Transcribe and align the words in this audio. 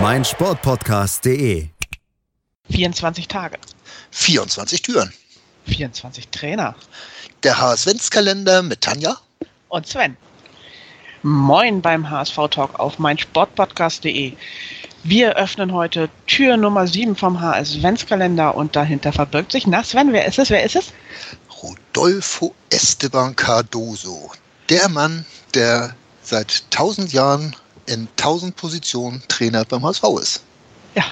meinsportpodcast.de. 0.00 1.68
24 2.70 3.28
Tage, 3.28 3.58
24 4.10 4.82
Türen. 4.82 5.12
24 5.66 6.28
Trainer 6.28 6.74
Der 7.42 7.60
HSV-Kalender 7.60 8.62
mit 8.62 8.80
Tanja. 8.80 9.16
und 9.68 9.86
Sven. 9.86 10.16
Moin 11.22 11.82
beim 11.82 12.08
HSV 12.10 12.36
Talk 12.50 12.80
auf 12.80 12.98
meinsportpodcast.de. 12.98 14.32
Wir 15.04 15.36
öffnen 15.36 15.72
heute 15.72 16.08
Tür 16.26 16.56
Nummer 16.56 16.86
7 16.86 17.14
vom 17.14 17.40
HSV-Kalender 17.40 18.54
und 18.54 18.74
dahinter 18.74 19.12
verbirgt 19.12 19.52
sich, 19.52 19.66
na 19.66 19.84
Sven, 19.84 20.12
wer 20.12 20.26
ist 20.26 20.38
es, 20.38 20.50
wer 20.50 20.64
ist 20.64 20.76
es? 20.76 20.92
Rodolfo 21.62 22.54
Esteban 22.70 23.36
Cardoso. 23.36 24.32
Der 24.68 24.88
Mann, 24.88 25.26
der 25.54 25.94
seit 26.22 26.64
1000 26.72 27.12
Jahren 27.12 27.54
in 27.86 28.08
1000 28.18 28.56
Positionen 28.56 29.22
Trainer 29.28 29.64
beim 29.64 29.84
HSV 29.84 30.04
ist. 30.20 30.42
Ja, 30.94 31.04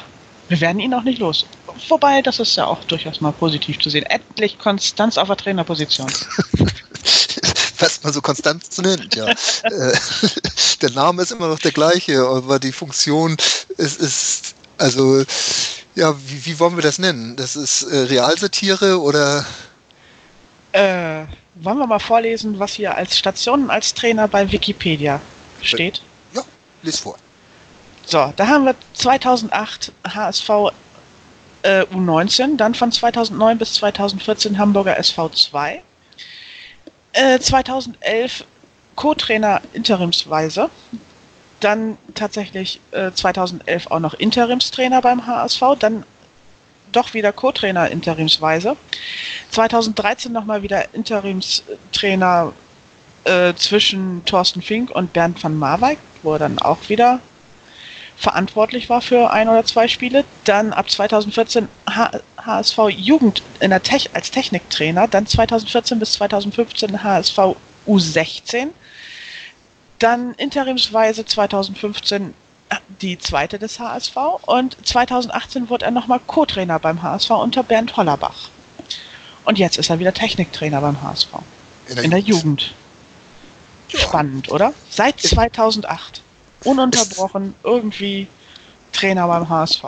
wir 0.49 0.61
werden 0.61 0.81
ihn 0.81 0.93
auch 0.95 1.03
nicht 1.03 1.19
los. 1.19 1.47
Wobei, 1.89 2.23
das 2.23 2.41
ist 2.41 2.57
ja 2.57 2.67
auch 2.67 2.83
durchaus 2.85 3.21
mal 3.21 3.33
positiv 3.33 3.79
zu 3.79 3.91
sehen. 3.91 4.05
Endlich 4.05 4.59
Konstanz 4.59 5.17
auf 5.17 5.29
der 5.29 5.37
Trainerposition. 5.37 6.09
Was 7.79 8.03
man 8.03 8.13
so 8.13 8.21
konstant 8.21 8.71
zu 8.71 8.83
nennt, 8.83 9.15
ja. 9.15 9.27
Äh, 9.63 9.93
der 10.83 10.91
Name 10.93 11.23
ist 11.23 11.33
immer 11.33 11.49
noch 11.49 11.59
der 11.59 11.73
gleiche, 11.73 12.27
aber 12.27 12.59
die 12.59 12.73
Funktion 12.73 13.37
ist, 13.77 14.01
ist 14.01 14.55
also, 14.79 15.23
ja, 15.95 16.15
wie, 16.27 16.47
wie 16.47 16.59
wollen 16.59 16.77
wir 16.77 16.83
das 16.83 16.99
nennen? 16.99 17.37
Das 17.37 17.57
ist 17.57 17.83
äh, 17.83 17.99
Realsatire 18.05 19.01
oder 19.01 19.45
Äh, 20.73 21.25
wollen 21.57 21.79
wir 21.79 21.87
mal 21.87 21.99
vorlesen, 21.99 22.59
was 22.59 22.75
hier 22.75 22.95
als 22.97 23.19
Stationen 23.19 23.71
als 23.71 23.93
Trainer 23.93 24.29
bei 24.29 24.51
Wikipedia 24.51 25.21
steht? 25.63 26.01
Lies 26.83 27.01
vor. 27.01 27.17
So, 28.07 28.33
da 28.37 28.47
haben 28.49 28.65
wir 28.65 28.75
2008 28.95 29.93
HSV 30.09 30.51
äh, 31.63 31.83
U19, 31.83 32.57
dann 32.57 32.75
von 32.75 32.91
2009 32.91 33.59
bis 33.59 33.75
2014 33.75 34.59
Hamburger 34.59 34.99
SV 34.99 35.29
2. 35.29 35.83
Äh, 37.13 37.39
2011 37.39 38.45
Co-Trainer 38.97 39.61
interimsweise. 39.73 40.71
Dann 41.61 41.99
tatsächlich 42.15 42.81
äh, 42.93 43.13
2011 43.13 43.89
auch 43.89 44.01
noch 44.01 44.15
Interimstrainer 44.15 45.01
beim 45.03 45.27
HSV. 45.27 45.63
Dann 45.79 46.05
doch 46.93 47.15
wieder 47.15 47.33
Co-Trainer 47.33 47.91
interimsweise. 47.91 48.77
2013 49.51 50.33
nochmal 50.33 50.63
wieder 50.63 50.95
Interimstrainer 50.95 52.53
äh, 53.25 53.55
zwischen 53.55 54.25
Thorsten 54.25 54.63
Fink 54.63 54.91
und 54.91 55.13
Bernd 55.13 55.43
van 55.43 55.59
Marwijk, 55.59 55.99
wo 56.23 56.35
er 56.35 56.39
dann 56.39 56.59
auch 56.59 56.89
wieder 56.89 57.21
verantwortlich 58.17 58.91
war 58.91 59.01
für 59.01 59.31
ein 59.31 59.49
oder 59.49 59.65
zwei 59.65 59.89
Spiele. 59.89 60.25
Dann 60.45 60.73
ab 60.73 60.91
2014 60.91 61.69
H 61.89 62.11
HSV 62.45 62.79
Jugend 62.91 63.43
in 63.61 63.71
der 63.71 63.83
Tech 63.83 64.11
als 64.15 64.31
Techniktrainer. 64.31 65.09
Dann 65.09 65.27
2014 65.27 65.99
bis 65.99 66.13
2015 66.13 67.03
HSV 67.03 67.57
U16. 67.87 68.69
Dann 69.99 70.35
interimsweise 70.35 71.25
2015 71.25 72.35
die 73.01 73.19
zweite 73.19 73.59
des 73.59 73.81
HSV 73.81 74.17
und 74.47 74.77
2018 74.87 75.69
wurde 75.69 75.87
er 75.87 75.91
nochmal 75.91 76.21
Co-Trainer 76.27 76.79
beim 76.79 77.03
HSV 77.03 77.31
unter 77.31 77.63
Bernd 77.63 77.97
Hollerbach. 77.97 78.51
Und 79.45 79.59
jetzt 79.59 79.79
ist 79.79 79.91
er 79.91 79.99
wieder 79.99 80.13
Techniktrainer 80.13 80.81
beim 80.81 81.03
HSV. 81.03 81.29
In 82.03 82.11
der 82.11 82.21
Jugend. 82.21 82.75
Spannend, 83.97 84.51
oder? 84.51 84.73
Seit 84.91 85.21
2008. 85.21 86.23
Ununterbrochen 86.65 87.55
irgendwie 87.65 88.29
Trainer 88.93 89.27
beim 89.27 89.49
HSV. 89.49 89.85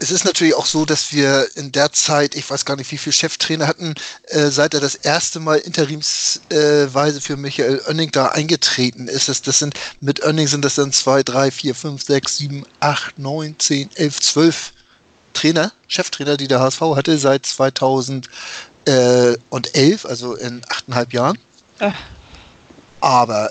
Es 0.00 0.12
ist 0.12 0.24
natürlich 0.24 0.54
auch 0.54 0.66
so, 0.66 0.84
dass 0.84 1.12
wir 1.12 1.48
in 1.56 1.72
der 1.72 1.90
Zeit, 1.92 2.36
ich 2.36 2.48
weiß 2.48 2.64
gar 2.64 2.76
nicht, 2.76 2.92
wie 2.92 2.98
viele 2.98 3.12
Cheftrainer 3.12 3.66
hatten, 3.66 3.94
äh, 4.28 4.46
seit 4.46 4.72
er 4.74 4.80
das 4.80 4.94
erste 4.94 5.40
Mal 5.40 5.58
interimsweise 5.58 7.20
für 7.20 7.36
Michael 7.36 7.82
Oenning 7.88 8.12
da 8.12 8.26
eingetreten 8.26 9.08
ist. 9.08 9.28
Das, 9.28 9.42
das 9.42 9.58
sind 9.58 9.74
mit 10.00 10.24
Oenning 10.24 10.46
sind 10.46 10.64
das 10.64 10.76
dann 10.76 10.92
zwei, 10.92 11.24
drei, 11.24 11.50
vier, 11.50 11.74
fünf, 11.74 12.04
sechs, 12.04 12.36
sieben, 12.36 12.64
acht, 12.78 13.18
neun, 13.18 13.56
zehn, 13.58 13.90
elf, 13.96 14.20
zwölf 14.20 14.72
Trainer, 15.34 15.72
Cheftrainer, 15.88 16.36
die 16.36 16.46
der 16.46 16.60
HSV 16.60 16.80
hatte 16.80 17.18
seit 17.18 17.44
2011, 17.46 18.28
also 20.04 20.34
in 20.36 20.62
achteinhalb 20.68 21.12
Jahren. 21.12 21.38
Äh, 21.80 21.90
Aber 23.00 23.50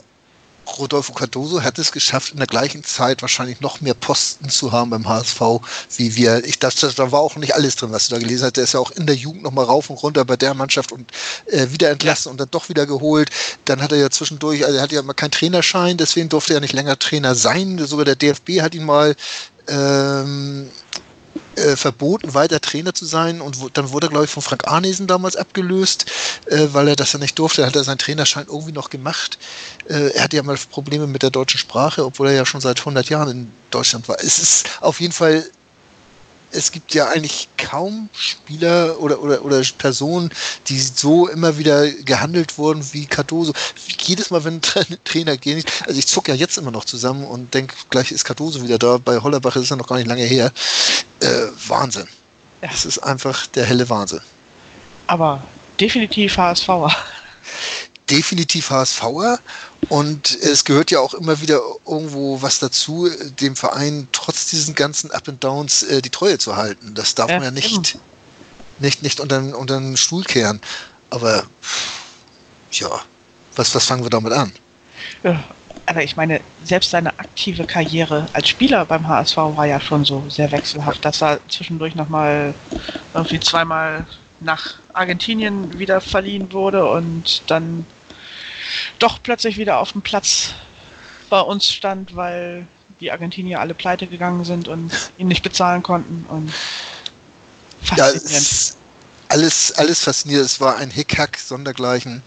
Rodolfo 0.78 1.14
Cardoso 1.14 1.64
hat 1.64 1.80
es 1.80 1.92
geschafft, 1.92 2.34
in 2.34 2.38
der 2.38 2.48
gleichen 2.48 2.84
Zeit 2.84 3.22
wahrscheinlich 3.22 3.62
noch 3.62 3.82
mehr 3.82 3.94
Posten 3.94 4.50
zu 4.50 4.72
haben 4.72 4.90
beim 4.90 5.08
HSV, 5.08 5.42
wie 5.96 6.16
wir. 6.16 6.44
Ich 6.46 6.60
dachte, 6.60 6.92
da 6.94 7.12
war 7.12 7.22
auch 7.22 7.36
nicht 7.38 7.56
alles 7.56 7.76
drin, 7.76 7.92
was 7.92 8.08
du 8.08 8.16
da 8.16 8.20
gelesen 8.20 8.46
hast. 8.46 8.58
Der 8.58 8.66
ist 8.66 8.74
ja 8.74 8.80
auch 8.80 8.92
in 8.92 9.06
der 9.06 9.16
Jugend 9.16 9.44
nochmal 9.44 9.66
rauf 9.66 9.90
und 9.90 9.98
runter 9.98 10.26
bei 10.26 10.36
der 10.36 10.54
Mannschaft 10.54 10.92
und 10.92 11.10
äh, 11.48 11.68
wieder 11.72 11.90
entlassen 11.90 12.32
und 12.32 12.40
dann 12.40 12.50
doch 12.52 12.70
wieder 12.70 12.86
geholt. 12.86 13.30
Dann 13.66 13.82
hat 13.82 13.92
er 13.92 13.98
ja 13.98 14.10
zwischendurch, 14.10 14.66
also 14.66 14.78
er 14.78 14.84
hat 14.84 14.92
ja 14.92 15.02
mal 15.02 15.14
keinen 15.14 15.32
Trainerschein, 15.32 15.98
deswegen 15.98 16.30
durfte 16.30 16.54
er 16.54 16.60
nicht 16.60 16.74
länger 16.74 17.00
Trainer 17.00 17.36
sein. 17.36 17.78
Sogar 17.80 18.06
der 18.06 18.16
DFB 18.16 18.62
hat 18.62 18.76
ihn 18.76 18.86
mal 18.86 19.16
ähm, 19.68 20.70
äh, 21.58 21.76
verboten, 21.76 22.34
weiter 22.34 22.62
Trainer 22.62 22.94
zu 22.94 23.06
sein 23.06 23.42
und 23.42 23.60
wo, 23.60 23.70
dann 23.70 23.92
wurde 23.92 24.08
er, 24.08 24.10
glaube 24.12 24.26
ich, 24.26 24.32
von 24.32 24.44
Frank 24.44 24.68
Arnesen 24.68 25.08
damals 25.08 25.36
abgelöst, 25.36 26.06
äh, 26.46 26.68
weil 26.72 26.88
er 26.88 26.96
das 26.96 27.14
ja 27.14 27.20
nicht 27.20 27.38
durfte. 27.38 27.66
Hat 27.66 27.76
er 27.76 27.84
seinen 27.84 27.98
Trainerschein 27.98 28.46
irgendwie 28.48 28.72
noch 28.72 28.90
gemacht. 28.90 29.38
Äh, 29.90 30.12
er 30.12 30.24
hatte 30.24 30.36
ja 30.36 30.44
mal 30.44 30.58
Probleme 30.70 31.08
mit 31.08 31.24
der 31.24 31.32
deutschen 31.32 31.60
Sprache, 31.60 32.06
obwohl 32.06 32.28
er 32.28 32.34
ja 32.34 32.46
schon 32.46 32.62
seit 32.62 32.80
100 32.80 33.10
Jahren 33.10 33.30
in 33.30 33.52
Deutschland 33.72 34.08
war. 34.08 34.18
Es 34.20 34.40
ist 34.40 34.68
auf 34.82 35.02
jeden 35.02 35.14
Fall, 35.14 35.46
es 36.52 36.72
gibt 36.72 36.94
ja 36.94 37.10
eigentlich 37.10 37.50
kaum 37.58 38.10
Spieler 38.14 39.00
oder, 39.00 39.22
oder, 39.22 39.44
oder 39.44 39.62
Personen, 39.78 40.30
die 40.68 40.80
so 40.80 41.28
immer 41.28 41.58
wieder 41.58 41.90
gehandelt 41.92 42.58
wurden 42.58 42.86
wie 42.94 43.06
Cardoso. 43.06 43.54
Jedes 44.00 44.30
Mal, 44.30 44.44
wenn 44.44 44.56
ein 44.56 44.62
Tra 44.62 44.82
Trainer 45.04 45.38
geht, 45.38 45.66
also 45.86 46.00
ich 46.00 46.08
zucke 46.08 46.32
ja 46.32 46.38
jetzt 46.38 46.58
immer 46.58 46.72
noch 46.72 46.86
zusammen 46.86 47.26
und 47.26 47.54
denke, 47.54 47.76
gleich 47.90 48.12
ist 48.12 48.26
Cardoso 48.26 48.64
wieder 48.64 48.78
da. 48.78 48.98
Bei 48.98 49.20
Hollerbach 49.20 49.56
ist 49.56 49.70
ja 49.70 49.76
noch 49.76 49.88
gar 49.88 49.98
nicht 49.98 50.08
lange 50.08 50.24
her. 50.24 50.52
Äh, 51.22 51.48
Wahnsinn. 51.68 52.08
Ja. 52.62 52.70
Es 52.74 52.86
ist 52.86 53.00
einfach 53.00 53.46
der 53.48 53.66
helle 53.66 53.90
Wahnsinn. 53.90 54.22
aber 55.08 55.42
definitiv 55.80 56.38
HSVer. 56.38 56.90
definitiv 58.10 58.70
HSVer 58.70 59.40
und 59.90 60.32
es 60.42 60.64
gehört 60.64 60.92
ja 60.92 61.00
auch 61.00 61.14
immer 61.14 61.40
wieder 61.42 61.60
irgendwo 61.86 62.42
was 62.42 62.60
dazu, 62.60 63.10
dem 63.42 63.56
Verein 63.56 64.08
trotz 64.12 64.48
diesen 64.50 64.76
ganzen 64.76 65.12
Up 65.12 65.28
and 65.28 65.44
Downs 65.44 65.84
äh, 65.84 66.02
die 66.02 66.10
Treue 66.10 66.38
zu 66.38 66.56
halten. 66.56 66.94
Das 66.96 67.16
darf 67.16 67.30
Ja, 67.30 67.36
man 67.38 67.44
ja 67.46 67.52
nicht, 67.52 67.74
eben. 67.74 68.02
nicht, 68.80 69.04
nicht 69.04 69.20
unter, 69.20 69.40
den- 69.40 69.54
unter 69.54 69.78
den 69.80 69.98
Stuhl 69.98 70.24
kehren. 70.24 70.62
Aber 71.10 71.46
ja, 72.72 72.90
was, 73.56 73.74
was 73.76 73.86
fangen 73.86 74.04
wir 74.04 74.10
damit 74.10 74.34
an? 74.34 74.52
Ja, 75.24 75.44
Aber 75.88 76.04
ich 76.04 76.18
meine, 76.18 76.42
selbst 76.64 76.92
seine 76.92 77.18
aktive 77.20 77.66
Karriere 77.66 78.28
als 78.34 78.50
Spieler 78.50 78.86
beim 78.86 79.08
HSV 79.08 79.38
war 79.38 79.66
ja 79.66 79.80
schon 79.82 80.06
so 80.06 80.30
sehr 80.30 80.52
wechselhaft, 80.52 81.06
dass 81.06 81.22
er 81.24 81.40
zwischendurch 81.50 81.96
nochmal 81.96 82.56
irgendwie 83.14 83.40
zweimal 83.40 84.06
nach 84.42 84.76
Argentinien 84.94 85.80
wieder 85.80 86.02
verliehen 86.02 86.52
wurde 86.54 86.90
und 86.92 87.50
dann 87.50 87.86
doch 89.00 89.20
plötzlich 89.24 89.58
wieder 89.58 89.80
auf 89.80 89.94
dem 89.94 90.02
Platz 90.02 90.54
bei 91.30 91.42
uns 91.42 91.72
stand, 91.72 92.16
weil 92.16 92.68
die 93.00 93.12
Argentinier 93.12 93.62
alle 93.62 93.76
pleite 93.76 94.08
gegangen 94.08 94.44
sind 94.46 94.68
und 94.68 95.12
ihn 95.18 95.28
nicht 95.28 95.44
bezahlen 95.44 95.84
konnten. 95.84 96.26
Und 96.30 96.54
Ja, 97.96 98.08
faszinierend. 98.08 98.52
ist 98.52 98.78
alles, 99.30 99.72
alles 99.78 100.04
faszinierend. 100.04 100.46
Es 100.46 100.60
war 100.62 100.78
ein 100.78 100.90
Hickhack 100.92 101.38
sondergleichen. 101.38 102.24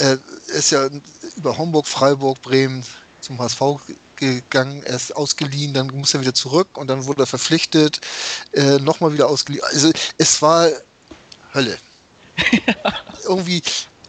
Äh, 0.00 0.18
ist 0.48 0.70
ja 0.70 0.88
über 1.36 1.58
Homburg, 1.58 1.86
Freiburg, 1.86 2.40
Bremen 2.42 2.84
zum 3.22 3.38
HSV 3.38 3.60
gegangen, 4.16 4.82
er 4.82 4.96
ist 4.96 5.14
ausgeliehen, 5.16 5.74
dann 5.74 5.88
muss 5.88 6.14
er 6.14 6.20
wieder 6.20 6.34
zurück 6.34 6.76
und 6.76 6.88
dann 6.88 7.06
wurde 7.06 7.24
er 7.24 7.26
verpflichtet, 7.26 8.00
äh, 8.52 8.78
nochmal 8.78 9.12
wieder 9.12 9.28
ausgeliehen. 9.28 9.64
Also 9.64 9.90
es 10.18 10.42
war 10.42 10.68
Hölle. 11.54 11.78
Irgendwie 13.24 13.62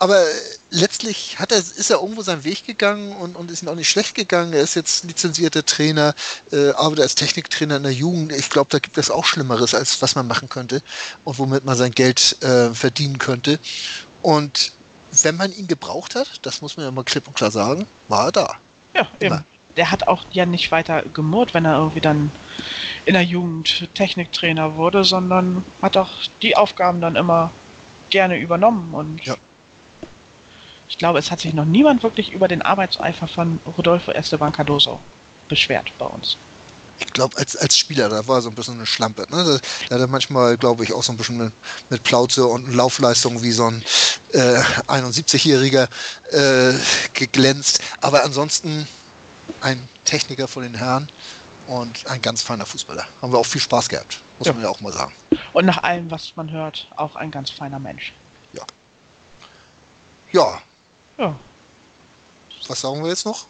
aber 0.04 0.22
letztlich 0.70 1.40
hat 1.40 1.54
er, 1.54 1.60
ist 1.60 1.90
er 1.90 2.02
irgendwo 2.02 2.24
seinen 2.24 2.44
Weg 2.44 2.66
gegangen 2.66 3.16
und, 3.16 3.38
und 3.38 3.50
ist 3.50 3.64
ihm 3.64 3.70
auch 3.70 3.76
nicht 3.76 3.90
schlecht 3.90 4.16
gegangen. 4.16 4.52
Er 4.52 4.62
ist 4.62 4.76
jetzt 4.76 5.06
lizenzierter 5.06 5.66
Trainer, 5.66 6.14
äh, 6.52 6.72
arbeitet 6.72 7.04
als 7.04 7.16
Techniktrainer 7.16 7.78
in 7.78 7.84
der 7.84 7.94
Jugend. 7.94 8.34
Ich 8.34 8.50
glaube, 8.50 8.70
da 8.70 8.80
gibt 8.80 8.98
es 8.98 9.10
auch 9.10 9.24
Schlimmeres, 9.24 9.74
als 9.74 10.02
was 10.02 10.16
man 10.16 10.28
machen 10.28 10.50
könnte 10.50 10.82
und 11.24 11.40
womit 11.40 11.64
man 11.64 11.78
sein 11.78 11.92
Geld 11.92 12.36
äh, 12.44 12.74
verdienen 12.74 13.18
könnte. 13.18 13.60
Und 14.22 14.74
wenn 15.22 15.38
man 15.38 15.54
ihn 15.54 15.68
gebraucht 15.68 16.16
hat, 16.16 16.28
das 16.42 16.62
muss 16.62 16.76
man 16.76 16.86
ja 16.86 16.92
mal 16.92 17.06
klipp 17.06 17.26
und 17.28 17.36
klar 17.36 17.52
sagen, 17.52 17.88
war 18.10 18.26
er 18.26 18.32
da. 18.34 18.58
Ja, 18.96 19.08
eben. 19.20 19.44
Der 19.76 19.90
hat 19.90 20.08
auch 20.08 20.26
ja 20.32 20.46
nicht 20.46 20.72
weiter 20.72 21.02
gemurrt, 21.02 21.56
wenn 21.56 21.66
er 21.66 21.78
irgendwie 21.78 22.02
dann 22.02 22.32
in 23.06 23.14
der 23.14 23.24
Jugend 23.24 23.90
Techniktrainer 23.96 24.76
wurde, 24.76 25.04
sondern 25.04 25.66
hat 25.82 25.98
auch 25.98 26.12
die 26.44 26.56
Aufgaben 26.56 27.02
dann 27.02 27.16
immer 27.16 27.52
gerne 28.12 28.38
übernommen 28.38 28.94
und 28.94 29.26
ja. 29.26 29.36
ich 30.88 31.00
glaube, 31.00 31.18
es 31.18 31.32
hat 31.32 31.40
sich 31.40 31.56
noch 31.56 31.66
niemand 31.66 32.04
wirklich 32.04 32.32
über 32.32 32.48
den 32.48 32.62
Arbeitseifer 32.62 33.28
von 33.28 33.60
Rodolfo 33.66 34.12
Esteban 34.12 34.52
Cardoso 34.52 35.02
beschwert 35.48 35.92
bei 35.98 36.06
uns. 36.06 36.38
Ich 37.06 37.14
glaube, 37.14 37.38
als, 37.38 37.56
als 37.56 37.78
Spieler, 37.78 38.10
da 38.10 38.28
war 38.28 38.42
so 38.42 38.50
ein 38.50 38.56
bisschen 38.56 38.76
eine 38.76 38.86
Schlampe. 38.86 39.24
Ne? 39.30 39.44
Da, 39.44 39.60
da 39.90 39.96
hat 39.96 40.02
er 40.02 40.08
manchmal, 40.08 40.58
glaube 40.58 40.84
ich, 40.84 40.94
auch 40.94 41.04
so 41.04 41.12
ein 41.12 41.18
bisschen 41.18 41.38
mit, 41.38 41.54
mit 41.90 42.04
Plauze 42.04 42.46
und 42.46 42.74
Laufleistung 42.74 43.42
wie 43.42 43.52
so 43.52 43.68
ein 43.68 43.84
äh, 44.32 44.60
71-Jähriger 44.88 45.88
äh, 46.32 46.74
geglänzt. 47.14 47.80
Aber 48.02 48.24
ansonsten 48.24 48.88
ein 49.62 49.88
Techniker 50.06 50.48
von 50.48 50.64
den 50.64 50.76
Herren 50.76 51.10
und 51.68 52.06
ein 52.08 52.22
ganz 52.22 52.42
feiner 52.42 52.66
Fußballer. 52.66 53.06
Haben 53.22 53.32
wir 53.32 53.40
auch 53.40 53.46
viel 53.46 53.62
Spaß 53.62 53.90
gehabt, 53.90 54.22
muss 54.40 54.48
ja. 54.48 54.54
man 54.54 54.64
ja 54.64 54.70
auch 54.70 54.82
mal 54.82 54.94
sagen. 54.94 55.14
Und 55.54 55.66
nach 55.66 55.84
allem, 55.84 56.10
was 56.12 56.36
man 56.36 56.52
hört, 56.52 56.88
auch 56.96 57.16
ein 57.16 57.32
ganz 57.32 57.50
feiner 57.50 57.80
Mensch. 57.80 58.14
Ja. 58.54 58.64
Ja. 60.32 60.62
Ja. 61.18 61.36
Was 62.68 62.82
sagen 62.82 63.04
wir 63.04 63.10
jetzt 63.10 63.26
noch? 63.26 63.46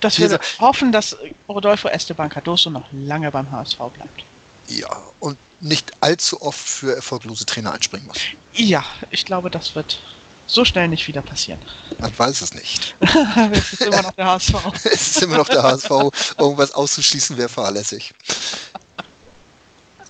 Dass 0.00 0.18
wir 0.18 0.38
hoffen, 0.58 0.92
dass 0.92 1.16
Rodolfo 1.48 1.88
Esteban 1.88 2.28
Cardoso 2.28 2.70
noch 2.70 2.84
lange 2.92 3.30
beim 3.30 3.50
HSV 3.50 3.78
bleibt. 3.78 4.24
Ja, 4.68 5.02
und 5.20 5.38
nicht 5.60 5.92
allzu 6.00 6.42
oft 6.42 6.58
für 6.58 6.94
erfolglose 6.94 7.46
Trainer 7.46 7.72
einspringen 7.72 8.06
muss. 8.06 8.18
Ja, 8.52 8.84
ich 9.10 9.24
glaube, 9.24 9.50
das 9.50 9.74
wird 9.74 10.00
so 10.46 10.64
schnell 10.64 10.88
nicht 10.88 11.06
wieder 11.08 11.22
passieren. 11.22 11.60
Man 11.98 12.16
weiß 12.16 12.40
es 12.40 12.54
nicht. 12.54 12.94
es 13.52 13.72
ist 13.72 13.82
immer 13.82 14.02
noch 14.02 14.12
der 14.12 14.26
HSV. 14.26 14.54
es 14.84 15.06
ist 15.08 15.22
immer 15.22 15.38
noch 15.38 15.48
der 15.48 15.62
HSV. 15.62 15.90
Irgendwas 16.38 16.72
auszuschließen 16.72 17.36
wäre 17.36 17.48
fahrlässig. 17.48 18.14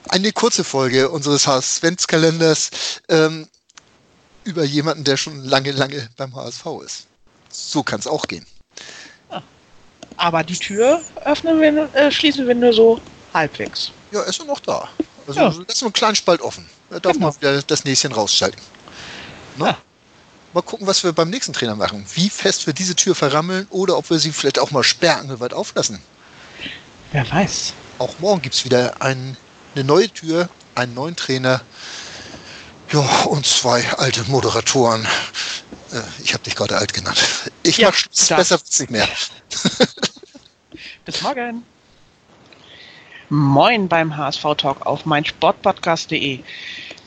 Eine 0.09 0.33
kurze 0.33 0.63
Folge 0.63 1.11
unseres 1.11 1.47
HSV-Kalenders 1.47 2.71
ähm, 3.09 3.49
über 4.45 4.65
jemanden, 4.65 5.05
der 5.05 5.17
schon 5.17 5.45
lange, 5.45 5.73
lange 5.73 6.09
beim 6.17 6.35
HSV 6.35 6.67
ist. 6.85 7.07
So 7.51 7.83
kann 7.83 8.01
es 8.01 8.07
auch 8.07 8.27
gehen. 8.29 8.47
Aber 10.17 10.43
die 10.43 10.57
Tür 10.57 11.01
öffnen 11.25 11.61
wir, 11.61 11.95
äh, 11.95 12.11
schließen 12.11 12.47
wir 12.47 12.55
nur 12.55 12.73
so 12.73 13.01
halbwegs. 13.35 13.91
Ja, 14.13 14.23
ist 14.23 14.41
er 14.41 14.47
noch 14.47 14.61
da. 14.61 14.89
Also 15.27 15.41
ja. 15.41 15.55
ist 15.67 15.83
nur 15.83 15.91
ein 15.91 15.93
kleinen 15.93 16.17
Spalt 16.17 16.41
offen. 16.41 16.67
Da 16.91 17.01
darf 17.01 17.15
genau. 17.15 17.27
man 17.27 17.37
wieder 17.37 17.63
das 17.63 17.85
Näschen 17.85 18.13
rausschalten. 18.13 18.61
Ne? 19.57 19.67
Ja. 19.67 19.79
Mal 20.55 20.63
gucken, 20.63 20.87
was 20.87 21.05
wir 21.05 21.13
beim 21.13 21.29
nächsten 21.29 21.53
Trainer 21.53 21.77
machen. 21.77 22.07
Wie 22.15 22.31
fest 22.31 22.67
wir 22.67 22.73
diese 22.73 22.95
Tür 22.97 23.15
verrammeln 23.15 23.67
oder 23.71 23.99
ob 23.99 24.09
wir 24.09 24.19
sie 24.19 24.33
vielleicht 24.33 24.59
auch 24.59 24.71
mal 24.71 24.83
sperrangelweit 24.83 25.53
auflassen. 25.53 26.01
Wer 27.13 27.31
weiß. 27.31 27.75
Auch 27.99 28.19
morgen 28.21 28.41
gibt 28.41 28.55
es 28.55 28.65
wieder 28.65 28.95
ein, 29.01 29.37
eine 29.75 29.85
neue 29.85 30.09
Tür, 30.09 30.49
einen 30.75 30.95
neuen 30.95 31.17
Trainer. 31.17 31.61
Ja, 32.93 33.01
und 33.25 33.45
zwei 33.47 33.87
alte 33.99 34.23
Moderatoren. 34.31 35.07
Äh, 35.93 36.01
ich 36.23 36.33
habe 36.35 36.45
dich 36.45 36.55
gerade 36.55 36.77
alt 36.77 36.93
genannt. 36.93 37.19
Ich 37.63 37.79
ja, 37.79 37.89
mach 37.89 37.97
Schluss, 37.97 38.29
besser 38.29 38.61
wird's 38.61 38.79
nicht 38.79 38.93
mehr. 38.93 39.09
Bis 41.05 41.21
morgen. 41.23 41.65
Moin 43.29 43.89
beim 43.89 44.17
HSV 44.17 44.43
Talk 44.57 44.87
auf 44.87 45.05
meinsportpodcast.de. 45.05 46.41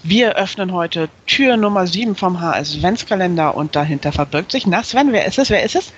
Wir 0.03 0.35
öffnen 0.35 0.73
heute 0.73 1.09
Tür 1.27 1.55
Nummer 1.55 1.87
7 1.87 2.15
vom 2.15 2.41
HS 2.41 2.75
Adventskalender 2.75 3.55
und 3.55 3.75
dahinter 3.75 4.11
verbirgt 4.11 4.51
sich, 4.51 4.67
na 4.67 4.83
Sven, 4.83 5.13
wer 5.13 5.25
ist 5.25 5.39
es? 5.39 5.49
Wer 5.49 5.63
ist 5.63 5.75
es? 5.75 5.93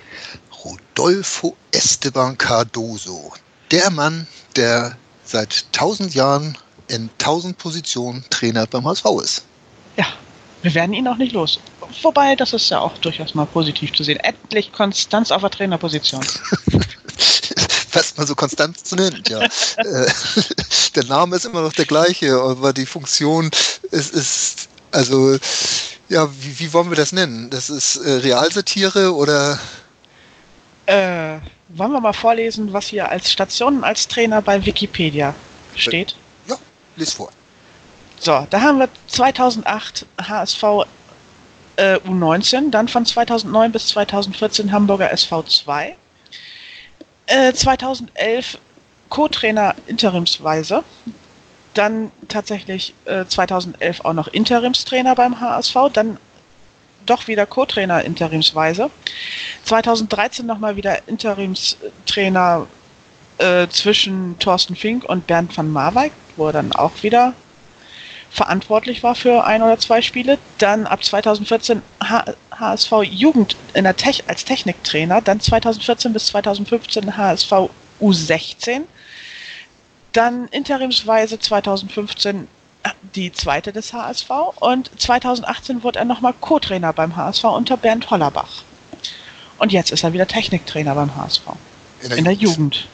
Rodolfo 0.64 1.56
Esteban 1.72 2.38
Cardoso. 2.38 3.34
Der 3.72 3.90
Mann, 3.90 4.28
der 4.56 4.96
seit 5.24 5.66
1000 5.74 6.14
Jahren 6.14 6.58
in 6.88 7.10
1000 7.20 7.58
Positionen 7.58 8.24
Trainer 8.30 8.68
beim 8.68 8.86
HSV 8.86 9.06
ist. 9.24 9.46
Ja, 9.98 10.06
wir 10.62 10.74
werden 10.74 10.94
ihn 10.94 11.08
auch 11.08 11.18
nicht 11.18 11.34
los. 11.34 11.60
Wobei, 12.02 12.36
das 12.36 12.54
ist 12.54 12.70
ja 12.70 12.80
auch 12.80 12.98
durchaus 13.00 13.34
mal 13.34 13.46
positiv 13.46 13.94
zu 13.94 14.04
sehen. 14.04 14.20
Endlich 14.20 14.72
Konstanz 14.72 15.32
auf 15.32 15.42
der 15.42 15.52
Trainerposition. 15.52 16.26
was 17.94 18.18
man 18.18 18.28
so 18.28 18.36
konstant 18.36 18.78
nennt, 18.92 19.30
ja. 19.30 19.42
Äh, 19.78 20.12
der 20.96 21.06
Name 21.06 21.36
ist 21.36 21.46
immer 21.46 21.62
noch 21.62 21.74
der 21.74 21.86
gleiche, 21.86 22.34
aber 22.40 22.74
die 22.74 22.86
Funktion 22.86 23.50
ist, 23.92 24.14
ist 24.14 24.70
also, 24.92 25.38
ja, 26.10 26.30
wie, 26.42 26.60
wie 26.60 26.74
wollen 26.74 26.90
wir 26.90 26.98
das 26.98 27.14
nennen? 27.14 27.50
Das 27.50 27.70
ist 27.70 27.98
äh, 27.98 28.12
Realsatire 28.12 29.16
oder? 29.16 29.60
Äh, 30.86 31.40
wollen 31.70 31.92
wir 31.92 32.02
mal 32.02 32.14
vorlesen, 32.14 32.74
was 32.74 32.88
hier 32.88 33.10
als 33.10 33.32
Stationen 33.32 33.84
als 33.84 34.08
Trainer 34.08 34.42
bei 34.42 34.64
Wikipedia 34.66 35.34
steht? 35.76 36.16
Ja, 36.48 36.58
lies 36.98 37.14
vor. 37.14 37.32
So, 38.20 38.46
da 38.50 38.62
haben 38.62 38.80
wir 38.80 38.90
2008 39.08 40.06
HSV 40.22 40.64
äh, 41.76 41.96
U19, 41.98 42.70
dann 42.72 42.88
von 42.88 43.06
2009 43.06 43.72
bis 43.72 43.88
2014 43.88 44.72
Hamburger 44.72 45.12
SV 45.12 45.44
2, 45.44 45.96
2011 47.54 48.54
äh, 48.54 48.58
Co-Trainer 49.10 49.76
interimsweise. 49.88 50.84
Dann 51.74 52.12
tatsächlich 52.28 52.94
äh, 53.06 53.26
2011 53.26 54.02
auch 54.04 54.14
noch 54.14 54.28
Interimstrainer 54.28 55.16
beim 55.16 55.40
HSV. 55.40 55.76
Dann 55.94 56.18
doch 57.06 57.28
wieder 57.28 57.46
Co-Trainer 57.46 58.04
interimsweise. 58.04 58.90
2013 59.66 60.46
nochmal 60.46 60.76
wieder 60.76 61.08
Interimstrainer 61.08 62.68
äh, 63.38 63.68
zwischen 63.70 64.38
Thorsten 64.40 64.76
Fink 64.76 65.06
und 65.06 65.28
Bernd 65.28 65.56
van 65.56 65.72
Marwijk, 65.72 66.12
wo 66.36 66.48
er 66.48 66.54
dann 66.54 66.74
auch 66.74 66.92
wieder 67.02 67.34
verantwortlich 68.32 69.04
war 69.04 69.14
für 69.14 69.44
ein 69.44 69.62
oder 69.62 69.78
zwei 69.78 70.02
Spiele. 70.02 70.38
Dann 70.58 70.88
ab 70.88 71.04
2014 71.04 71.82
H 72.02 72.26
HSV 72.58 72.92
Jugend 73.04 73.56
in 73.74 73.84
der 73.84 73.96
Tech 73.96 74.24
als 74.28 74.46
Techniktrainer. 74.46 75.22
Dann 75.22 75.40
2014 75.40 76.14
bis 76.14 76.28
2015 76.28 77.18
HSV 77.18 77.70
U16. 78.00 78.82
Dann 80.14 80.48
interimsweise 80.48 81.40
2015 81.40 82.48
die 83.16 83.32
zweite 83.32 83.72
des 83.74 83.94
HSV 83.94 84.30
und 84.60 84.90
2018 85.00 85.84
wurde 85.84 86.00
er 86.00 86.06
nochmal 86.06 86.34
Co-Trainer 86.40 86.94
beim 86.94 87.16
HSV 87.16 87.44
unter 87.44 87.78
Bernd 87.78 88.10
Hollerbach. 88.10 88.64
Und 89.60 89.72
jetzt 89.72 89.92
ist 89.92 90.04
er 90.04 90.14
wieder 90.14 90.28
Techniktrainer 90.28 90.96
beim 90.96 91.16
HSV. 91.16 91.42
In 92.02 92.10
der, 92.10 92.18
in 92.18 92.24
der 92.24 92.34
Jugend. 92.34 92.88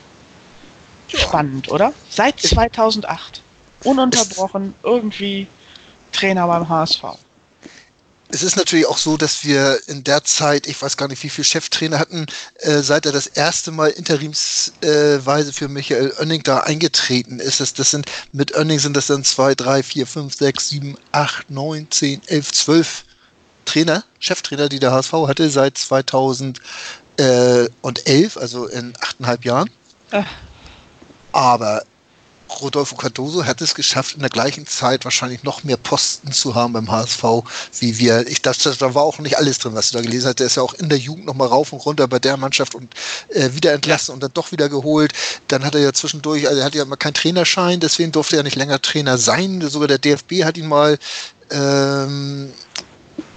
Jugend. 1.07 1.25
Spannend, 1.27 1.71
oder? 1.71 1.93
Seit 2.09 2.39
2008 2.39 3.41
ununterbrochen 3.87 4.73
irgendwie 4.83 5.47
Trainer 6.11 6.47
beim 6.47 6.67
HSV. 6.67 7.03
Es 8.29 8.43
ist 8.43 8.57
natürlich 8.57 8.85
auch 8.85 8.97
so, 8.97 9.15
dass 9.15 9.45
wir 9.45 9.79
in 9.87 10.03
der 10.03 10.21
Zeit, 10.25 10.67
ich 10.67 10.81
weiß 10.81 10.97
gar 10.97 11.07
nicht, 11.07 11.23
wie 11.23 11.29
viele 11.29 11.45
Cheftrainer 11.45 11.97
hatten, 11.97 12.25
äh, 12.59 12.79
seit 12.79 13.05
er 13.05 13.13
das 13.13 13.27
erste 13.27 13.71
Mal 13.71 13.91
interimsweise 13.91 15.49
äh, 15.49 15.53
für 15.53 15.69
Michael 15.69 16.13
Oenning 16.19 16.43
da 16.43 16.59
eingetreten 16.59 17.39
ist. 17.39 17.61
Das, 17.61 17.73
das 17.73 17.91
sind 17.91 18.07
mit 18.33 18.53
Oenning 18.57 18.79
sind 18.79 18.97
das 18.97 19.07
dann 19.07 19.23
zwei, 19.23 19.55
drei, 19.55 19.81
vier, 19.81 20.05
fünf, 20.05 20.35
sechs, 20.35 20.67
sieben, 20.67 20.97
acht, 21.13 21.49
neun, 21.49 21.87
zehn, 21.89 22.21
elf, 22.27 22.51
zwölf 22.51 23.05
Trainer, 23.63 24.03
Cheftrainer, 24.19 24.67
die 24.67 24.79
der 24.79 24.91
HSV 24.91 25.13
hatte 25.13 25.49
seit 25.49 25.77
2011, 25.77 26.59
also 28.35 28.65
in 28.65 28.93
achteinhalb 28.99 29.45
Jahren. 29.45 29.69
Ach. 30.11 30.25
Aber 31.31 31.83
Rodolfo 32.49 32.95
Cardoso 32.95 33.45
hat 33.45 33.61
es 33.61 33.75
geschafft, 33.75 34.15
in 34.15 34.21
der 34.21 34.29
gleichen 34.29 34.65
Zeit 34.65 35.05
wahrscheinlich 35.05 35.43
noch 35.43 35.63
mehr 35.63 35.77
Posten 35.77 36.31
zu 36.31 36.55
haben 36.55 36.73
beim 36.73 36.91
HSV, 36.91 37.23
wie 37.79 37.97
wir. 37.97 38.27
Ich 38.27 38.41
dachte, 38.41 38.75
da 38.77 38.93
war 38.95 39.03
auch 39.03 39.19
nicht 39.19 39.37
alles 39.37 39.59
drin, 39.59 39.75
was 39.75 39.91
du 39.91 39.97
da 39.97 40.03
gelesen 40.03 40.27
hast. 40.27 40.39
Der 40.39 40.47
ist 40.47 40.55
ja 40.55 40.63
auch 40.63 40.73
in 40.75 40.89
der 40.89 40.97
Jugend 40.97 41.25
nochmal 41.25 41.47
rauf 41.47 41.73
und 41.73 41.79
runter 41.79 42.07
bei 42.07 42.19
der 42.19 42.37
Mannschaft 42.37 42.75
und 42.75 42.93
äh, 43.29 43.49
wieder 43.53 43.73
entlassen 43.73 44.11
ja. 44.11 44.13
und 44.15 44.23
dann 44.23 44.33
doch 44.33 44.51
wieder 44.51 44.69
geholt. 44.69 45.13
Dann 45.47 45.63
hat 45.63 45.75
er 45.75 45.81
ja 45.81 45.93
zwischendurch, 45.93 46.47
also 46.47 46.59
er 46.59 46.65
hat 46.65 46.75
ja 46.75 46.83
immer 46.83 46.97
keinen 46.97 47.13
Trainerschein, 47.13 47.79
deswegen 47.79 48.11
durfte 48.11 48.37
er 48.37 48.43
nicht 48.43 48.55
länger 48.55 48.81
Trainer 48.81 49.17
sein. 49.17 49.61
Sogar 49.61 49.87
der 49.87 49.99
DFB 49.99 50.43
hat 50.43 50.57
ihn 50.57 50.67
mal 50.67 50.97
ähm, 51.51 52.51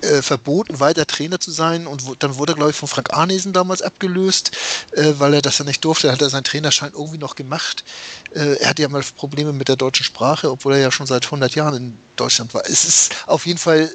äh, 0.02 0.22
verboten, 0.22 0.80
weiter 0.80 1.06
Trainer 1.06 1.38
zu 1.40 1.50
sein. 1.50 1.86
Und 1.86 2.06
wo, 2.06 2.14
dann 2.14 2.36
wurde 2.36 2.52
er, 2.52 2.56
glaube 2.56 2.70
ich, 2.70 2.76
von 2.76 2.88
Frank 2.88 3.12
Arnesen 3.12 3.52
damals 3.52 3.82
abgelöst, 3.82 4.56
äh, 4.92 5.14
weil 5.18 5.34
er 5.34 5.42
das 5.42 5.58
ja 5.58 5.64
nicht 5.64 5.84
durfte. 5.84 6.12
Hat 6.12 6.22
er 6.22 6.30
seinen 6.30 6.44
Trainerschein 6.44 6.92
irgendwie 6.92 7.18
noch 7.18 7.36
gemacht. 7.36 7.84
Äh, 8.34 8.56
er 8.56 8.70
hatte 8.70 8.82
ja 8.82 8.88
mal 8.88 9.02
Probleme 9.16 9.52
mit 9.52 9.68
der 9.68 9.76
deutschen 9.76 10.04
Sprache, 10.04 10.50
obwohl 10.50 10.74
er 10.74 10.80
ja 10.80 10.90
schon 10.90 11.06
seit 11.06 11.24
100 11.24 11.54
Jahren 11.54 11.74
in 11.74 11.98
Deutschland 12.16 12.54
war. 12.54 12.62
Es 12.64 12.84
ist 12.84 13.12
auf 13.26 13.46
jeden 13.46 13.58
Fall 13.58 13.90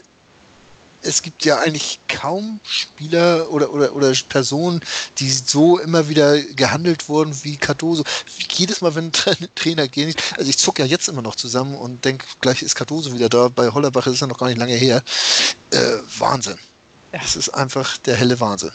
es 1.05 1.21
gibt 1.21 1.45
ja 1.45 1.59
eigentlich 1.59 1.99
kaum 2.07 2.59
Spieler 2.63 3.49
oder, 3.51 3.71
oder, 3.71 3.95
oder 3.95 4.13
Personen, 4.27 4.81
die 5.19 5.29
so 5.29 5.77
immer 5.77 6.09
wieder 6.09 6.41
gehandelt 6.41 7.07
wurden 7.07 7.35
wie 7.43 7.57
Cardoso. 7.57 8.03
Jedes 8.51 8.81
Mal, 8.81 8.95
wenn 8.95 9.05
ein 9.05 9.11
Trainer 9.55 9.87
geht, 9.87 10.17
also 10.37 10.49
ich 10.49 10.57
zucke 10.57 10.81
ja 10.83 10.87
jetzt 10.87 11.07
immer 11.07 11.21
noch 11.21 11.35
zusammen 11.35 11.75
und 11.75 12.03
denke, 12.03 12.25
gleich 12.41 12.61
ist 12.61 12.75
Cardoso 12.75 13.13
wieder 13.13 13.29
da. 13.29 13.49
Bei 13.49 13.69
Hollerbach 13.69 14.07
ist 14.07 14.21
er 14.21 14.27
noch 14.27 14.37
gar 14.37 14.47
nicht 14.47 14.57
lange 14.57 14.75
her. 14.75 15.03
Äh, 15.71 15.97
Wahnsinn. 16.17 16.57
Ja. 17.11 17.19
Das 17.19 17.35
ist 17.35 17.49
einfach 17.49 17.97
der 17.99 18.15
helle 18.15 18.39
Wahnsinn. 18.39 18.71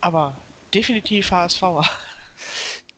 Aber 0.00 0.36
definitiv 0.72 1.30
HSVer 1.30 1.84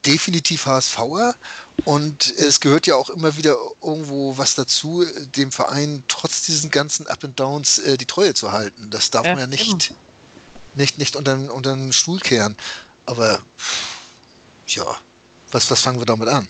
definitiv 0.07 0.67
HSVer 0.67 1.35
und 1.85 2.31
es 2.31 2.61
gehört 2.61 2.87
ja 2.87 2.95
auch 2.97 3.11
immer 3.11 3.37
wieder 3.37 3.57
irgendwo 3.83 4.37
was 4.37 4.55
dazu, 4.55 5.05
dem 5.37 5.51
Verein 5.51 6.05
trotz 6.09 6.43
diesen 6.43 6.71
ganzen 6.71 7.07
Up 7.07 7.25
and 7.25 7.39
Downs 7.39 7.79
äh, 7.79 7.97
die 7.97 8.07
Treue 8.07 8.35
zu 8.35 8.53
halten. 8.53 8.91
Das 8.91 9.11
darf 9.11 9.25
man 9.25 9.39
ja 9.39 9.47
nicht, 9.47 9.95
nicht, 10.75 10.99
nicht 10.99 11.17
unter, 11.17 11.53
unter 11.53 11.75
den 11.75 11.93
Stuhl 11.93 12.21
kehren. 12.21 12.57
Aber 13.07 13.41
ja, 14.67 14.85
was, 15.51 15.71
was 15.71 15.81
fangen 15.81 15.99
wir 15.99 16.07
damit 16.07 16.29
an? 16.29 16.49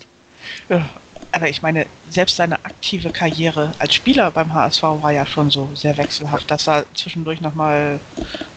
Ja, 0.69 0.89
aber 1.33 1.49
ich 1.49 1.63
meine, 1.63 1.87
selbst 2.09 2.37
seine 2.37 2.65
aktive 2.65 3.11
Karriere 3.11 3.73
als 3.79 3.95
Spieler 3.95 4.31
beim 4.33 4.53
HSV 4.53 4.83
war 4.83 5.13
ja 5.13 5.25
schon 5.25 5.51
so 5.51 5.75
sehr 5.75 5.97
wechselhaft, 5.97 6.51
dass 6.51 6.67
er 6.67 6.87
zwischendurch 6.95 7.41
nochmal 7.41 8.01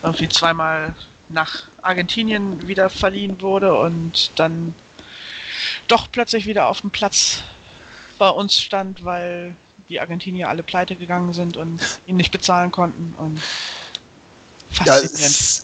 irgendwie 0.01 0.27
zweimal 0.27 0.95
nach 1.29 1.63
Argentinien 1.81 2.67
wieder 2.67 2.89
verliehen 2.89 3.39
wurde 3.41 3.77
und 3.77 4.37
dann 4.39 4.75
doch 5.87 6.11
plötzlich 6.11 6.45
wieder 6.45 6.67
auf 6.67 6.81
dem 6.81 6.91
Platz 6.91 7.43
bei 8.17 8.29
uns 8.29 8.59
stand, 8.59 9.03
weil 9.03 9.55
die 9.89 9.99
Argentinier 9.99 10.49
alle 10.49 10.63
pleite 10.63 10.95
gegangen 10.95 11.33
sind 11.33 11.57
und 11.57 11.81
ihn 12.05 12.17
nicht 12.17 12.31
bezahlen 12.31 12.71
konnten. 12.71 13.13
Und 13.17 13.41
faszinierend. 14.71 15.19
Ja, 15.19 15.63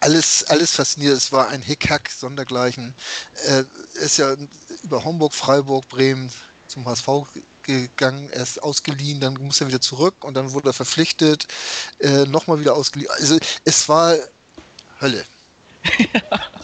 alles, 0.00 0.44
alles 0.44 0.72
faszinierend. 0.72 1.18
Es 1.18 1.32
war 1.32 1.48
ein 1.48 1.62
Hickhack 1.62 2.10
sondergleichen. 2.10 2.94
Er 3.44 3.66
ist 3.94 4.18
ja 4.18 4.36
über 4.84 5.04
Homburg, 5.04 5.32
Freiburg, 5.32 5.88
Bremen 5.88 6.30
zum 6.68 6.84
HSV 6.84 7.08
gegangen, 7.62 8.30
er 8.30 8.42
ist 8.42 8.62
ausgeliehen, 8.62 9.20
dann 9.20 9.34
muss 9.34 9.60
er 9.60 9.66
wieder 9.66 9.80
zurück 9.80 10.24
und 10.24 10.34
dann 10.34 10.52
wurde 10.52 10.70
er 10.70 10.72
verpflichtet, 10.72 11.48
äh, 11.98 12.24
nochmal 12.24 12.60
wieder 12.60 12.74
ausgeliehen. 12.74 13.10
Also 13.10 13.38
es 13.64 13.88
war 13.88 14.14
Hölle. 15.00 15.24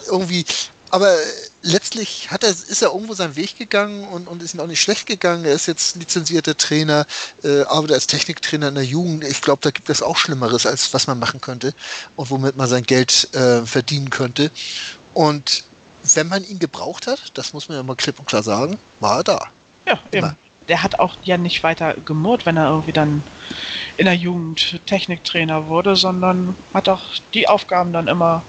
Irgendwie, 0.06 0.44
aber 0.90 1.14
letztlich 1.62 2.30
hat 2.30 2.42
er, 2.42 2.50
ist 2.50 2.82
er 2.82 2.92
irgendwo 2.92 3.14
seinen 3.14 3.36
Weg 3.36 3.56
gegangen 3.56 4.04
und, 4.04 4.28
und 4.28 4.42
ist 4.42 4.54
ihm 4.54 4.60
auch 4.60 4.66
nicht 4.66 4.82
schlecht 4.82 5.06
gegangen. 5.06 5.44
Er 5.44 5.54
ist 5.54 5.66
jetzt 5.66 5.96
lizenzierter 5.96 6.56
Trainer, 6.56 7.06
äh, 7.42 7.62
arbeitet 7.62 7.94
als 7.94 8.06
Techniktrainer 8.06 8.68
in 8.68 8.74
der 8.74 8.84
Jugend. 8.84 9.24
Ich 9.24 9.40
glaube, 9.40 9.60
da 9.62 9.70
gibt 9.70 9.88
es 9.88 10.02
auch 10.02 10.16
Schlimmeres, 10.16 10.66
als 10.66 10.92
was 10.92 11.06
man 11.06 11.18
machen 11.18 11.40
könnte 11.40 11.74
und 12.16 12.30
womit 12.30 12.56
man 12.56 12.68
sein 12.68 12.82
Geld 12.82 13.32
äh, 13.34 13.64
verdienen 13.64 14.10
könnte. 14.10 14.50
Und 15.14 15.64
wenn 16.14 16.28
man 16.28 16.44
ihn 16.44 16.58
gebraucht 16.58 17.06
hat, 17.06 17.30
das 17.34 17.52
muss 17.52 17.68
man 17.68 17.78
ja 17.78 17.82
mal 17.82 17.96
klipp 17.96 18.18
und 18.18 18.26
klar 18.26 18.42
sagen, 18.42 18.78
war 19.00 19.18
er 19.18 19.24
da. 19.24 19.46
Ja, 19.86 19.98
Immer. 20.10 20.28
eben. 20.28 20.36
Der 20.68 20.82
hat 20.82 21.00
auch 21.00 21.16
ja 21.24 21.36
nicht 21.36 21.64
weiter 21.64 21.94
gemurrt, 22.04 22.46
wenn 22.46 22.56
er 22.56 22.68
irgendwie 22.68 22.92
dann 22.92 23.22
in 23.96 24.04
der 24.04 24.14
Jugend 24.14 24.80
Techniktrainer 24.86 25.66
wurde, 25.66 25.96
sondern 25.96 26.56
hat 26.72 26.88
auch 26.88 27.02
die 27.34 27.48
Aufgaben 27.48 27.92
dann 27.92 28.06
immer 28.06 28.44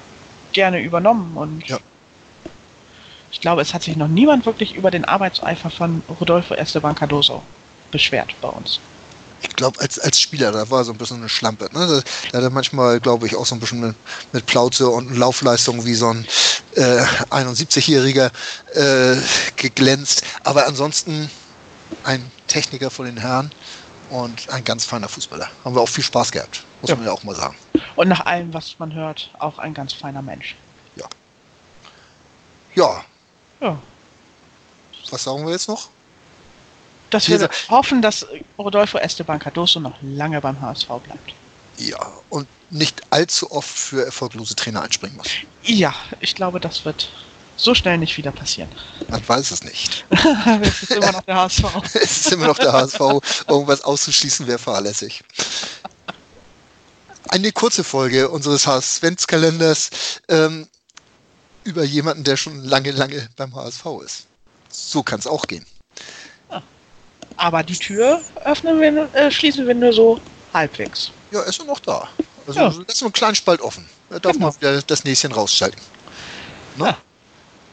gerne 0.52 0.80
übernommen 0.80 1.36
und 1.36 1.68
ja. 1.68 1.80
Ich 3.44 3.46
glaube, 3.46 3.62
es 3.62 3.74
hat 3.74 3.84
sich 3.84 3.98
noch 3.98 4.08
niemand 4.08 4.46
wirklich 4.46 4.74
über 4.74 4.90
den 4.90 5.04
Arbeitseifer 5.04 5.70
von 5.70 6.02
Rodolfo 6.18 6.54
Esteban 6.54 6.96
Cardoso 6.96 7.44
beschwert 7.92 8.34
bei 8.40 8.48
uns. 8.48 8.80
Ich 9.42 9.54
glaube, 9.58 9.82
als, 9.82 10.00
als 10.00 10.18
Spieler, 10.18 10.54
da 10.54 10.70
war 10.70 10.86
so 10.86 10.94
ein 10.94 10.98
bisschen 10.98 11.18
eine 11.18 11.28
Schlampe. 11.28 11.66
Ne? 11.74 11.86
Da, 11.86 12.02
da 12.32 12.38
hat 12.38 12.44
er 12.46 12.50
manchmal, 12.50 13.02
glaube 13.02 13.28
ich, 13.28 13.36
auch 13.36 13.46
so 13.46 13.54
ein 13.56 13.60
bisschen 13.60 13.82
mit, 13.82 13.96
mit 14.32 14.46
Plauze 14.46 14.88
und 14.88 15.18
Laufleistung 15.18 15.84
wie 15.84 15.94
so 15.94 16.08
ein 16.08 16.26
äh, 16.76 17.02
71-Jähriger 17.32 18.32
äh, 18.76 19.18
geglänzt. 19.58 20.24
Aber 20.46 20.66
ansonsten 20.66 21.30
ein 22.06 22.32
Techniker 22.48 22.90
von 22.90 23.08
den 23.08 23.18
Herren 23.18 23.52
und 24.10 24.50
ein 24.52 24.64
ganz 24.64 24.86
feiner 24.86 25.10
Fußballer. 25.10 25.50
Haben 25.66 25.76
wir 25.76 25.82
auch 25.82 25.90
viel 25.90 26.06
Spaß 26.06 26.32
gehabt, 26.32 26.64
muss 26.80 26.92
ja. 26.92 26.96
man 26.96 27.08
ja 27.08 27.12
auch 27.12 27.24
mal 27.24 27.36
sagen. 27.36 27.58
Und 27.98 28.08
nach 28.08 28.26
allem, 28.26 28.54
was 28.54 28.80
man 28.80 28.94
hört, 28.94 29.32
auch 29.40 29.60
ein 29.60 29.74
ganz 29.74 29.92
feiner 29.92 30.22
Mensch. 30.22 30.56
Ja. 30.96 31.08
Ja. 32.76 33.04
Ja. 33.64 33.78
Was 35.10 35.24
sagen 35.24 35.46
wir 35.46 35.54
jetzt 35.54 35.70
noch? 35.70 35.90
Dass 37.10 37.30
wir 37.30 37.50
hoffen, 37.70 38.02
dass 38.02 38.26
Rodolfo 38.58 38.98
Esteban 38.98 39.40
Cardoso 39.40 39.80
noch 39.80 39.96
lange 40.02 40.42
beim 40.42 40.60
HSV 40.60 40.88
bleibt. 40.88 41.34
Ja, 41.78 42.12
und 42.30 42.48
nicht 42.70 43.02
allzu 43.12 43.52
oft 43.52 43.70
für 43.70 44.06
erfolglose 44.06 44.56
Trainer 44.56 44.82
einspringen 44.82 45.18
muss. 45.18 45.28
Ja, 45.64 45.94
ich 46.20 46.36
glaube, 46.36 46.60
das 46.60 46.84
wird 46.86 47.10
so 47.56 47.74
schnell 47.74 47.98
nicht 48.00 48.18
wieder 48.18 48.32
passieren. 48.32 48.70
Man 49.08 49.28
weiß 49.28 49.52
es 49.52 49.64
nicht. 49.64 50.06
es 50.62 50.84
ist 50.84 50.92
immer 50.92 51.12
noch 51.12 51.22
der 51.22 51.36
HSV. 51.36 51.64
es 51.94 52.18
ist 52.18 52.32
immer 52.32 52.48
noch 52.48 52.58
der 52.58 52.74
HSV. 52.74 53.00
Irgendwas 53.48 53.82
auszuschließen 53.82 54.48
wäre 54.48 54.60
fahrlässig. 54.60 55.24
Eine 57.30 57.52
kurze 57.52 57.84
Folge 57.84 58.30
unseres 58.30 58.68
HSV-Kalenders 58.68 59.90
ähm, 60.28 60.68
über 61.64 61.84
jemanden, 61.84 62.24
der 62.24 62.38
schon 62.38 62.64
lange, 62.64 62.92
lange 62.92 63.28
beim 63.36 63.56
HSV 63.56 63.86
ist. 64.06 64.28
So 64.70 65.04
kann 65.04 65.20
es 65.20 65.28
auch 65.28 65.48
gehen. 65.48 65.66
Aber 67.38 67.64
die 67.64 67.78
Tür 67.78 68.22
öffnen 68.46 68.80
wir, 68.80 69.10
äh, 69.14 69.32
schließen 69.32 69.68
wir 69.68 69.74
nur 69.74 69.92
so 69.92 70.22
halbwegs. 70.54 71.12
Ja, 71.32 71.42
ist 71.42 71.60
er 71.60 71.66
noch 71.66 71.80
da. 71.80 72.08
Also 72.46 72.60
ja. 72.60 72.68
ist 72.88 73.02
nur 73.02 73.10
ein 73.10 73.14
kleinen 73.14 73.36
Spalt 73.36 73.62
offen. 73.62 73.86
Da 74.10 74.20
darf 74.20 74.34
genau. 74.34 74.48
man 74.48 74.56
wieder 74.56 74.82
das 74.82 75.04
Näschen 75.04 75.32
rausschalten. 75.32 75.82
Ne? 76.78 76.86
Ja 76.86 76.98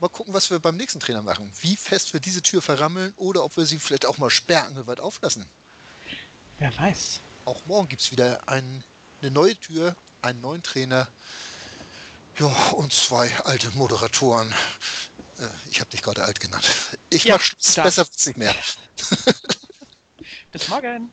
mal 0.00 0.08
gucken, 0.08 0.34
was 0.34 0.50
wir 0.50 0.58
beim 0.58 0.76
nächsten 0.76 1.00
Trainer 1.00 1.22
machen. 1.22 1.52
Wie 1.60 1.76
fest 1.76 2.12
wir 2.12 2.20
diese 2.20 2.42
Tür 2.42 2.62
verrammeln 2.62 3.12
oder 3.16 3.44
ob 3.44 3.56
wir 3.56 3.66
sie 3.66 3.78
vielleicht 3.78 4.06
auch 4.06 4.18
mal 4.18 4.30
sperrangelweit 4.30 5.00
auflassen. 5.00 5.46
Wer 6.58 6.76
weiß. 6.76 7.20
Auch 7.44 7.66
morgen 7.66 7.88
gibt 7.88 8.02
es 8.02 8.12
wieder 8.12 8.48
ein, 8.48 8.82
eine 9.22 9.30
neue 9.30 9.56
Tür, 9.56 9.96
einen 10.22 10.40
neuen 10.40 10.62
Trainer. 10.62 11.08
Ja, 12.40 12.70
und 12.70 12.90
zwei 12.90 13.36
alte 13.40 13.70
Moderatoren. 13.72 14.50
Äh, 15.38 15.48
ich 15.68 15.78
habe 15.78 15.90
dich 15.90 16.00
gerade 16.00 16.24
alt 16.24 16.40
genannt. 16.40 16.66
Ich 17.10 17.24
ja, 17.24 17.34
mach 17.34 17.42
Schluss, 17.42 17.74
besser 17.74 18.06
wird's 18.06 18.24
nicht 18.24 18.38
mehr. 18.38 18.54
Bis 20.52 20.68
morgen. 20.68 21.12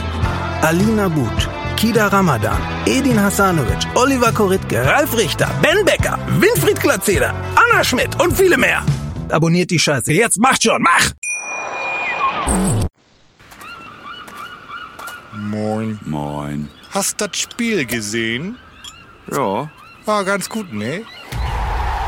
Alina 0.63 1.09
But, 1.09 1.49
Kida 1.75 2.07
Ramadan, 2.11 2.61
Edin 2.85 3.17
Hasanovic, 3.17 3.83
Oliver 3.95 4.31
Koritke, 4.31 4.85
Ralf 4.85 5.17
Richter, 5.17 5.49
Ben 5.59 5.83
Becker, 5.83 6.19
Winfried 6.39 6.79
Glatzeder, 6.79 7.33
Anna 7.55 7.83
Schmidt 7.83 8.21
und 8.21 8.37
viele 8.37 8.57
mehr. 8.57 8.85
Abonniert 9.29 9.71
die 9.71 9.79
Scheiße. 9.79 10.13
Jetzt 10.13 10.37
macht 10.37 10.61
schon, 10.61 10.83
mach! 10.83 11.11
Moin. 15.33 15.99
Moin. 16.05 16.69
Hast 16.91 17.19
das 17.21 17.37
Spiel 17.37 17.85
gesehen? 17.85 18.55
Ja. 19.31 19.71
War 20.05 20.23
ganz 20.25 20.47
gut, 20.47 20.71
ne? 20.71 21.01